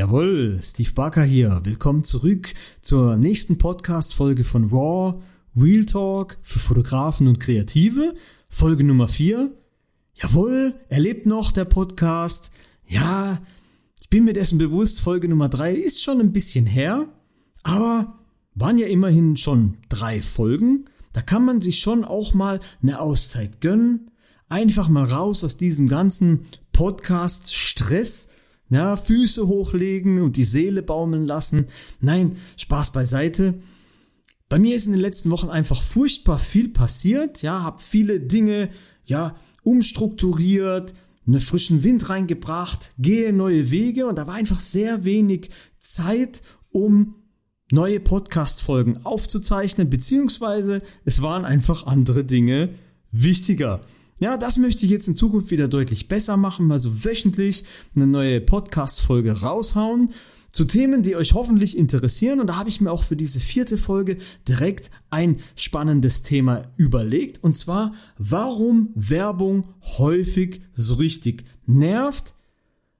[0.00, 1.60] Jawohl, Steve Barker hier.
[1.64, 5.20] Willkommen zurück zur nächsten Podcast-Folge von Raw
[5.54, 8.14] Real Talk für Fotografen und Kreative.
[8.48, 9.50] Folge Nummer 4.
[10.14, 12.50] Jawohl, er lebt noch, der Podcast.
[12.86, 13.42] Ja,
[14.00, 17.06] ich bin mir dessen bewusst, Folge Nummer 3 ist schon ein bisschen her,
[17.62, 18.14] aber
[18.54, 20.86] waren ja immerhin schon drei Folgen.
[21.12, 24.10] Da kann man sich schon auch mal eine Auszeit gönnen.
[24.48, 28.28] Einfach mal raus aus diesem ganzen Podcast-Stress
[28.70, 31.66] ja, Füße hochlegen und die Seele baumeln lassen.
[32.00, 33.54] Nein, Spaß beiseite.
[34.48, 38.70] Bei mir ist in den letzten Wochen einfach furchtbar viel passiert, ja, hab viele Dinge,
[39.04, 40.94] ja, umstrukturiert,
[41.26, 47.14] einen frischen Wind reingebracht, gehe neue Wege und da war einfach sehr wenig Zeit, um
[47.70, 52.70] neue Podcast-Folgen aufzuzeichnen, beziehungsweise es waren einfach andere Dinge
[53.12, 53.80] wichtiger.
[54.20, 57.64] Ja, das möchte ich jetzt in Zukunft wieder deutlich besser machen, also wöchentlich
[57.96, 60.10] eine neue Podcast-Folge raushauen
[60.50, 62.38] zu Themen, die euch hoffentlich interessieren.
[62.38, 67.42] Und da habe ich mir auch für diese vierte Folge direkt ein spannendes Thema überlegt.
[67.42, 72.34] Und zwar, warum Werbung häufig so richtig nervt,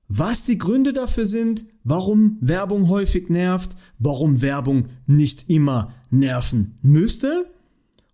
[0.09, 7.53] was die Gründe dafür sind, warum Werbung häufig nervt, warum Werbung nicht immer nerven müsste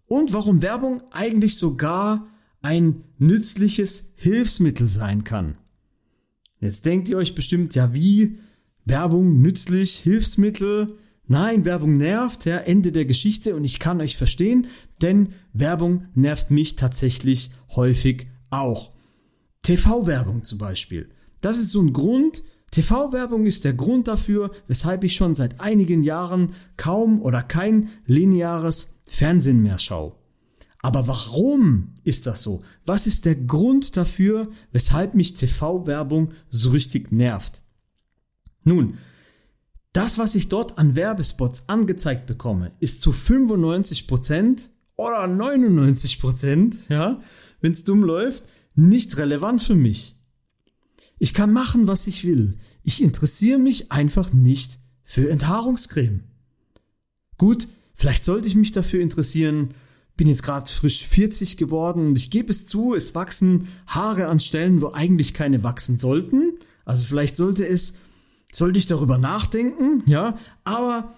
[0.07, 2.27] und warum Werbung eigentlich sogar
[2.67, 5.57] ein nützliches Hilfsmittel sein kann.
[6.61, 8.39] Jetzt denkt ihr euch bestimmt, ja wie?
[8.85, 10.99] Werbung nützlich, Hilfsmittel?
[11.29, 14.67] Nein, Werbung nervt, ja, Ende der Geschichte und ich kann euch verstehen,
[15.01, 18.91] denn Werbung nervt mich tatsächlich häufig auch.
[19.63, 21.09] TV-Werbung zum Beispiel.
[21.43, 22.43] Das ist so ein Grund,
[22.73, 28.95] TV-Werbung ist der Grund dafür, weshalb ich schon seit einigen Jahren kaum oder kein lineares
[29.09, 30.15] Fernsehen mehr schaue.
[30.87, 32.63] Aber warum ist das so?
[32.85, 37.61] Was ist der Grund dafür, weshalb mich TV-Werbung so richtig nervt?
[38.63, 38.97] Nun,
[39.93, 47.21] das, was ich dort an Werbespots angezeigt bekomme, ist zu 95% oder 99%, ja,
[47.61, 48.45] wenn es dumm läuft,
[48.77, 50.15] nicht relevant für mich.
[51.19, 52.59] Ich kann machen, was ich will.
[52.85, 56.23] Ich interessiere mich einfach nicht für Enthaarungscreme.
[57.39, 59.75] Gut, vielleicht sollte ich mich dafür interessieren,
[60.17, 64.41] bin jetzt gerade frisch 40 geworden und ich gebe es zu, es wachsen Haare an
[64.41, 66.55] Stellen, wo eigentlich keine wachsen sollten.
[66.85, 67.97] Also vielleicht sollte es,
[68.51, 71.15] sollte ich darüber nachdenken, ja, aber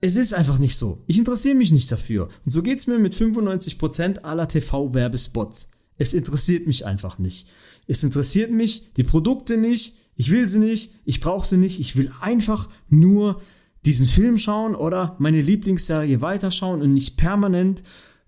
[0.00, 1.02] es ist einfach nicht so.
[1.06, 2.28] Ich interessiere mich nicht dafür.
[2.44, 5.70] Und so geht's mir mit 95% aller TV-Werbespots.
[5.96, 7.48] Es interessiert mich einfach nicht.
[7.86, 11.96] Es interessiert mich die Produkte nicht, ich will sie nicht, ich brauche sie nicht, ich
[11.96, 13.40] will einfach nur
[13.84, 17.82] diesen Film schauen oder meine Lieblingsserie weiterschauen und nicht permanent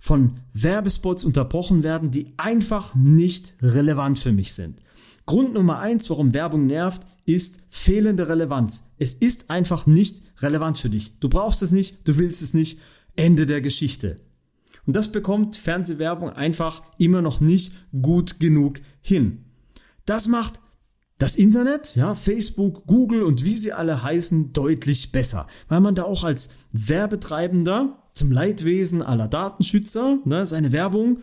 [0.07, 4.79] von Werbespots unterbrochen werden, die einfach nicht relevant für mich sind.
[5.27, 8.93] Grund Nummer eins, warum Werbung nervt, ist fehlende Relevanz.
[8.99, 11.19] Es ist einfach nicht relevant für dich.
[11.19, 12.79] Du brauchst es nicht, du willst es nicht.
[13.17, 14.21] Ende der Geschichte.
[14.87, 19.47] Und das bekommt Fernsehwerbung einfach immer noch nicht gut genug hin.
[20.05, 20.61] Das macht
[21.19, 26.05] das Internet, ja, Facebook, Google und wie sie alle heißen, deutlich besser, weil man da
[26.05, 31.19] auch als Werbetreibender zum Leidwesen aller Datenschützer ne, seine Werbung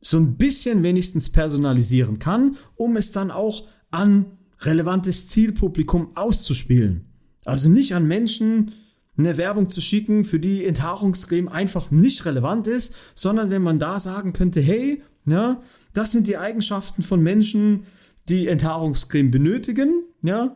[0.00, 4.26] so ein bisschen wenigstens personalisieren kann, um es dann auch an
[4.60, 7.06] relevantes Zielpublikum auszuspielen.
[7.44, 8.72] Also nicht an Menschen
[9.16, 13.98] eine Werbung zu schicken, für die Enthaarungscreme einfach nicht relevant ist, sondern wenn man da
[13.98, 15.60] sagen könnte, hey, ja,
[15.92, 17.84] das sind die Eigenschaften von Menschen,
[18.28, 20.54] die Enthaarungscreme benötigen, ja,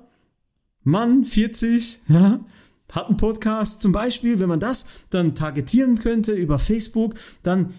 [0.84, 2.44] Mann, 40, ja,
[2.92, 7.75] hat einen Podcast zum Beispiel, wenn man das dann targetieren könnte über Facebook, dann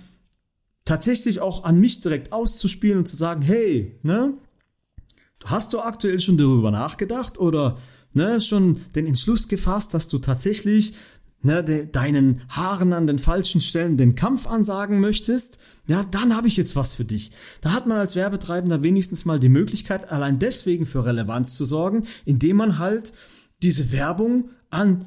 [0.85, 4.33] tatsächlich auch an mich direkt auszuspielen und zu sagen, hey, ne,
[5.45, 7.77] hast du aktuell schon darüber nachgedacht oder
[8.13, 10.93] ne, schon den Entschluss gefasst, dass du tatsächlich
[11.41, 16.47] ne, de, deinen Haaren an den falschen Stellen den Kampf ansagen möchtest, ja, dann habe
[16.47, 17.31] ich jetzt was für dich.
[17.61, 22.05] Da hat man als Werbetreibender wenigstens mal die Möglichkeit, allein deswegen für Relevanz zu sorgen,
[22.25, 23.13] indem man halt
[23.63, 25.05] diese Werbung an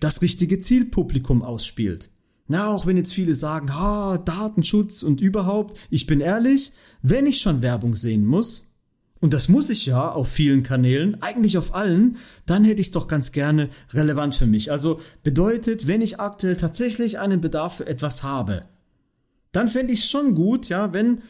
[0.00, 2.10] das richtige Zielpublikum ausspielt.
[2.46, 7.40] Na, auch wenn jetzt viele sagen, ha, Datenschutz und überhaupt, ich bin ehrlich, wenn ich
[7.40, 8.70] schon Werbung sehen muss,
[9.20, 12.92] und das muss ich ja auf vielen Kanälen, eigentlich auf allen, dann hätte ich es
[12.92, 14.70] doch ganz gerne relevant für mich.
[14.70, 18.66] Also bedeutet, wenn ich aktuell tatsächlich einen Bedarf für etwas habe,
[19.52, 21.22] dann fände ich es schon gut, ja, wenn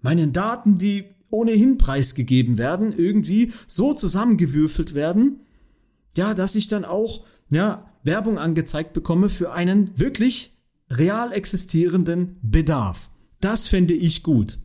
[0.00, 5.40] meine Daten, die ohnehin preisgegeben werden, irgendwie so zusammengewürfelt werden,
[6.16, 10.52] ja, dass ich dann auch, ja, Werbung angezeigt bekomme für einen wirklich
[10.90, 13.10] real existierenden Bedarf.
[13.40, 14.58] Das fände ich gut.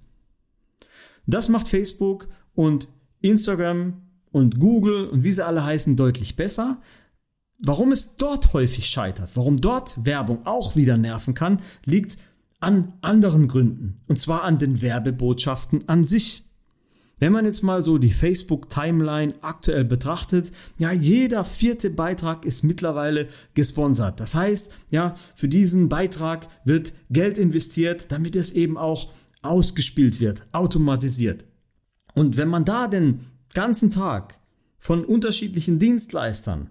[1.26, 2.90] Das macht Facebook und
[3.22, 4.02] Instagram
[4.32, 6.82] und Google und wie sie alle heißen deutlich besser.
[7.60, 12.18] Warum es dort häufig scheitert, warum dort Werbung auch wieder nerven kann, liegt
[12.60, 13.98] an anderen Gründen.
[14.08, 16.49] Und zwar an den Werbebotschaften an sich.
[17.20, 23.28] Wenn man jetzt mal so die Facebook-Timeline aktuell betrachtet, ja, jeder vierte Beitrag ist mittlerweile
[23.54, 24.20] gesponsert.
[24.20, 29.12] Das heißt, ja, für diesen Beitrag wird Geld investiert, damit es eben auch
[29.42, 31.46] ausgespielt wird, automatisiert.
[32.14, 33.22] Und wenn man da den
[33.54, 34.40] ganzen Tag
[34.78, 36.70] von unterschiedlichen Dienstleistern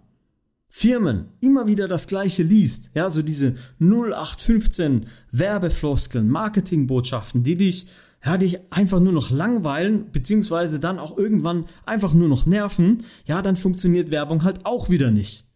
[0.71, 7.87] Firmen immer wieder das gleiche liest, ja, so diese 0815 Werbefloskeln, Marketingbotschaften, die dich,
[8.25, 13.43] ja, dich einfach nur noch langweilen, beziehungsweise dann auch irgendwann einfach nur noch nerven, ja,
[13.43, 15.47] dann funktioniert Werbung halt auch wieder nicht.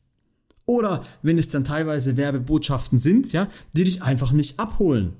[0.64, 5.14] Oder wenn es dann teilweise Werbebotschaften sind, ja, die dich einfach nicht abholen.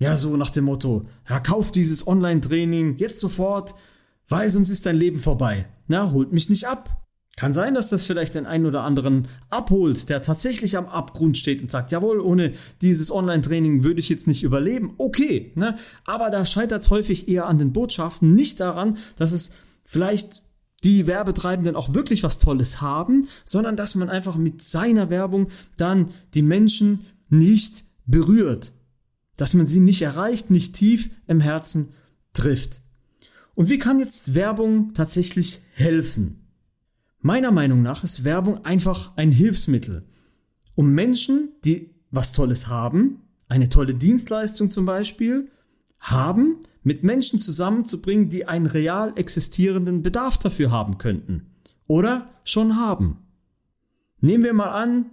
[0.00, 3.74] Ja, so nach dem Motto, ja, kauf dieses Online-Training jetzt sofort,
[4.28, 5.66] weil sonst ist dein Leben vorbei.
[5.86, 7.07] Na, holt mich nicht ab.
[7.38, 11.62] Kann sein, dass das vielleicht den einen oder anderen abholt, der tatsächlich am Abgrund steht
[11.62, 12.50] und sagt, jawohl, ohne
[12.82, 14.94] dieses Online-Training würde ich jetzt nicht überleben.
[14.98, 15.76] Okay, ne?
[16.04, 19.52] aber da scheitert es häufig eher an den Botschaften, nicht daran, dass es
[19.84, 20.42] vielleicht
[20.82, 25.46] die Werbetreibenden auch wirklich was Tolles haben, sondern dass man einfach mit seiner Werbung
[25.76, 28.72] dann die Menschen nicht berührt,
[29.36, 31.90] dass man sie nicht erreicht, nicht tief im Herzen
[32.32, 32.80] trifft.
[33.54, 36.47] Und wie kann jetzt Werbung tatsächlich helfen?
[37.20, 40.04] Meiner Meinung nach ist Werbung einfach ein Hilfsmittel,
[40.76, 45.50] um Menschen, die was Tolles haben, eine tolle Dienstleistung zum Beispiel,
[46.00, 51.46] haben, mit Menschen zusammenzubringen, die einen real existierenden Bedarf dafür haben könnten.
[51.86, 53.18] Oder schon haben.
[54.20, 55.06] Nehmen wir mal an,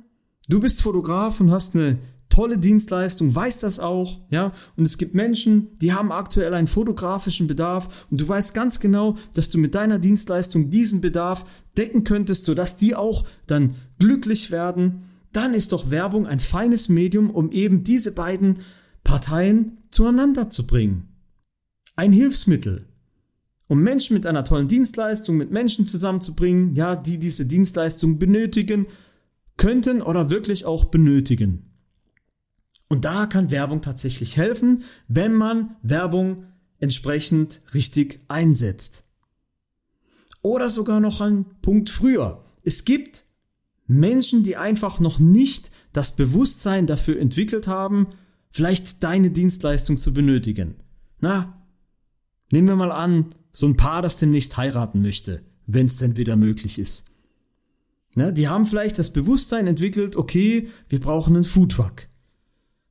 [0.48, 1.98] du bist Fotograf und hast eine
[2.36, 4.52] tolle Dienstleistung, weiß das auch, ja.
[4.76, 9.16] Und es gibt Menschen, die haben aktuell einen fotografischen Bedarf und du weißt ganz genau,
[9.34, 11.46] dass du mit deiner Dienstleistung diesen Bedarf
[11.78, 15.04] decken könntest, sodass die auch dann glücklich werden.
[15.32, 18.60] Dann ist doch Werbung ein feines Medium, um eben diese beiden
[19.06, 21.08] Parteien zueinander zu bringen.
[21.96, 22.86] Ein Hilfsmittel,
[23.70, 28.88] um Menschen mit einer tollen Dienstleistung, mit Menschen zusammenzubringen, ja, die diese Dienstleistung benötigen,
[29.56, 31.64] könnten oder wirklich auch benötigen.
[32.90, 36.46] Und da kann Werbung tatsächlich helfen, wenn man Werbung
[36.80, 39.06] entsprechend richtig einsetzt.
[40.42, 42.44] Oder sogar noch ein Punkt früher.
[42.64, 43.26] Es gibt
[43.88, 48.08] Menschen, die einfach noch nicht das Bewusstsein dafür entwickelt haben,
[48.50, 50.76] vielleicht deine Dienstleistung zu benötigen.
[51.20, 51.62] Na,
[52.52, 56.36] nehmen wir mal an, so ein Paar, das demnächst heiraten möchte, wenn es denn wieder
[56.36, 57.08] möglich ist.
[58.16, 62.08] Na, die haben vielleicht das Bewusstsein entwickelt, okay, wir brauchen einen Foodtruck.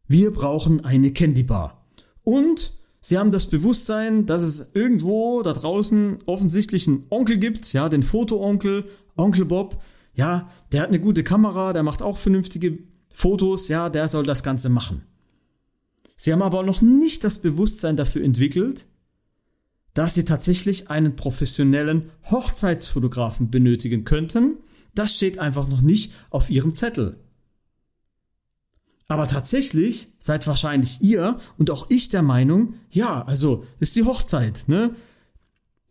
[0.06, 1.86] Wir brauchen eine Candy Bar.
[2.22, 7.88] Und sie haben das Bewusstsein, dass es irgendwo da draußen offensichtlich einen Onkel gibt, ja,
[7.88, 8.84] den Fotoonkel,
[9.16, 9.82] Onkel Bob.
[10.14, 12.78] Ja, der hat eine gute Kamera, der macht auch vernünftige
[13.10, 15.02] Fotos, ja, der soll das Ganze machen.
[16.16, 18.86] Sie haben aber noch nicht das Bewusstsein dafür entwickelt,
[19.94, 24.58] dass sie tatsächlich einen professionellen Hochzeitsfotografen benötigen könnten.
[24.94, 27.16] Das steht einfach noch nicht auf ihrem Zettel.
[29.08, 34.64] Aber tatsächlich seid wahrscheinlich ihr und auch ich der Meinung, ja, also ist die Hochzeit,
[34.66, 34.94] ne?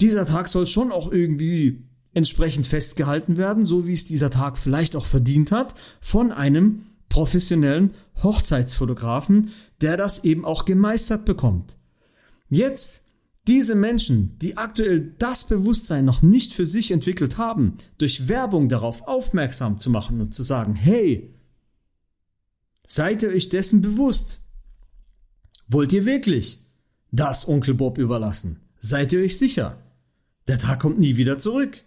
[0.02, 4.96] Dieser Tag soll schon auch irgendwie entsprechend festgehalten werden, so wie es dieser Tag vielleicht
[4.96, 7.92] auch verdient hat, von einem professionellen
[8.24, 11.78] Hochzeitsfotografen, der das eben auch gemeistert bekommt.
[12.50, 13.06] Jetzt
[13.48, 19.08] diese Menschen, die aktuell das Bewusstsein noch nicht für sich entwickelt haben, durch Werbung darauf
[19.08, 21.34] aufmerksam zu machen und zu sagen, hey,
[22.96, 24.40] Seid ihr euch dessen bewusst?
[25.68, 26.60] Wollt ihr wirklich
[27.12, 28.60] das Onkel Bob überlassen?
[28.78, 29.78] Seid ihr euch sicher?
[30.48, 31.84] Der Tag kommt nie wieder zurück.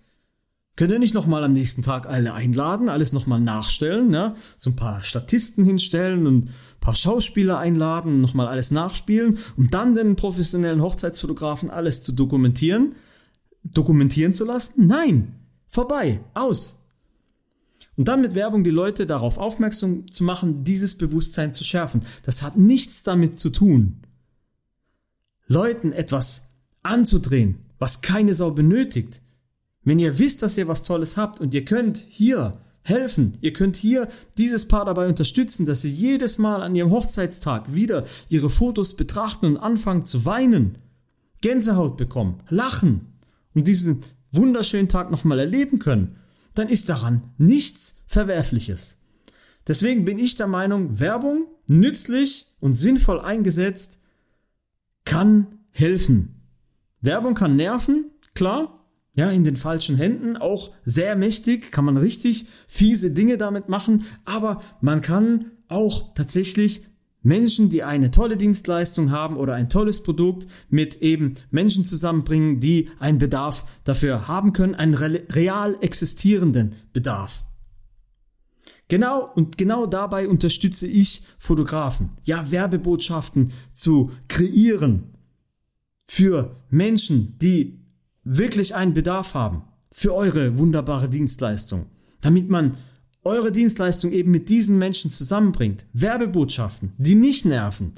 [0.75, 4.35] Könnt ihr nicht nochmal am nächsten Tag alle einladen, alles nochmal nachstellen, ne?
[4.57, 9.95] so ein paar Statisten hinstellen und ein paar Schauspieler einladen, nochmal alles nachspielen und dann
[9.95, 12.97] den professionellen Hochzeitsfotografen alles zu dokumentieren,
[13.63, 14.89] dokumentieren zu lassen?
[14.89, 15.37] Nein,
[15.69, 16.81] vorbei, aus.
[17.97, 22.01] Und dann mit Werbung die Leute darauf aufmerksam zu machen, dieses Bewusstsein zu schärfen.
[22.25, 24.03] Das hat nichts damit zu tun,
[25.47, 29.23] Leuten etwas anzudrehen, was keine Sau benötigt.
[29.83, 33.77] Wenn ihr wisst, dass ihr was Tolles habt und ihr könnt hier helfen, ihr könnt
[33.77, 38.95] hier dieses Paar dabei unterstützen, dass sie jedes Mal an ihrem Hochzeitstag wieder ihre Fotos
[38.97, 40.79] betrachten und anfangen zu weinen,
[41.41, 43.19] Gänsehaut bekommen, lachen
[43.55, 44.01] und diesen
[44.33, 46.17] wunderschönen Tag nochmal erleben können,
[46.57, 49.03] dann ist daran nichts Verwerfliches.
[49.67, 54.01] Deswegen bin ich der Meinung, Werbung nützlich und sinnvoll eingesetzt
[55.05, 56.43] kann helfen.
[57.01, 58.83] Werbung kann nerven, klar.
[59.15, 64.05] ja, in den falschen Händen, auch sehr mächtig, kann man richtig fiese Dinge damit machen,
[64.25, 66.83] aber man kann auch tatsächlich
[67.27, 72.89] Menschen, die eine tolle Dienstleistung haben oder ein tolles Produkt mit eben Menschen zusammenbringen, die
[73.01, 77.45] einen Bedarf dafür haben können, einen real existierenden Bedarf.
[78.87, 85.17] Genau und genau dabei unterstütze ich Fotografen, ja, Werbebotschaften zu kreieren
[86.05, 87.81] für Menschen, die
[88.23, 91.87] wirklich einen Bedarf haben für eure wunderbare Dienstleistung,
[92.21, 92.77] damit man
[93.27, 95.87] eure Dienstleistung eben mit diesen Menschen zusammenbringt.
[95.93, 97.93] Werbebotschaften, die nicht nerven,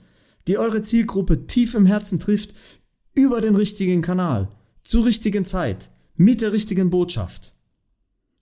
[0.49, 2.55] die eure Zielgruppe tief im Herzen trifft,
[3.15, 4.49] über den richtigen Kanal,
[4.83, 7.55] zur richtigen Zeit, mit der richtigen Botschaft.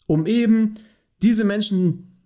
[0.07, 0.75] Um eben
[1.23, 2.17] diese Menschen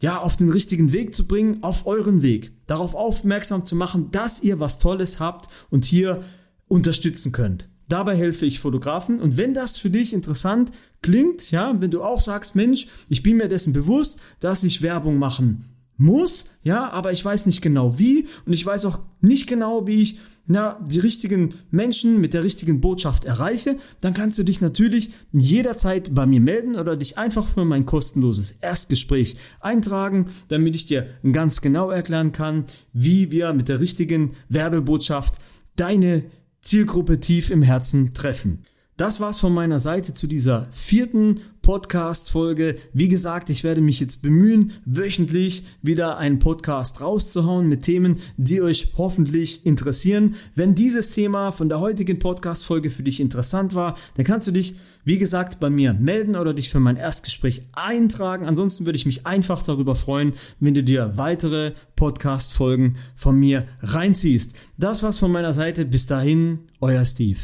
[0.00, 4.42] ja, auf den richtigen Weg zu bringen, auf euren Weg, darauf aufmerksam zu machen, dass
[4.42, 6.22] ihr was Tolles habt und hier
[6.68, 7.68] unterstützen könnt.
[7.88, 9.20] Dabei helfe ich Fotografen.
[9.20, 10.70] Und wenn das für dich interessant
[11.02, 15.18] klingt, ja, wenn du auch sagst, Mensch, ich bin mir dessen bewusst, dass ich Werbung
[15.18, 15.64] machen
[15.96, 20.00] muss, ja, aber ich weiß nicht genau wie und ich weiß auch nicht genau, wie
[20.00, 25.10] ich na, die richtigen Menschen mit der richtigen Botschaft erreiche, dann kannst du dich natürlich
[25.30, 31.06] jederzeit bei mir melden oder dich einfach für mein kostenloses Erstgespräch eintragen, damit ich dir
[31.32, 32.64] ganz genau erklären kann,
[32.94, 35.34] wie wir mit der richtigen Werbebotschaft
[35.76, 36.24] deine
[36.60, 38.64] Zielgruppe tief im Herzen treffen.
[38.98, 42.74] Das war's von meiner Seite zu dieser vierten Podcast-Folge.
[42.92, 48.60] Wie gesagt, ich werde mich jetzt bemühen, wöchentlich wieder einen Podcast rauszuhauen mit Themen, die
[48.60, 50.34] euch hoffentlich interessieren.
[50.56, 54.74] Wenn dieses Thema von der heutigen Podcast-Folge für dich interessant war, dann kannst du dich,
[55.04, 58.46] wie gesagt, bei mir melden oder dich für mein Erstgespräch eintragen.
[58.46, 64.56] Ansonsten würde ich mich einfach darüber freuen, wenn du dir weitere Podcast-Folgen von mir reinziehst.
[64.76, 65.84] Das war's von meiner Seite.
[65.84, 67.38] Bis dahin, euer Steve.